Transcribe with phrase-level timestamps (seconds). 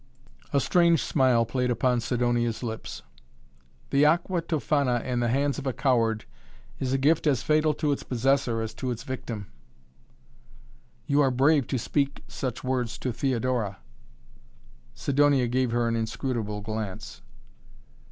[0.51, 3.03] A strange smile played upon Sidonia's lips.
[3.91, 6.25] "The Aqua Tofana in the hands of a coward
[6.79, 9.51] is a gift as fatal to its possessor as to its victim!"
[11.05, 13.77] "You are brave to speak such words to Theodora!"
[14.95, 17.21] Sidonia gave her an inscrutable glance.